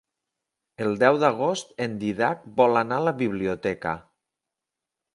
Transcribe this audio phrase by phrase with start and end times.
[0.85, 3.97] El deu d'agost en Dídac vol anar a la biblioteca.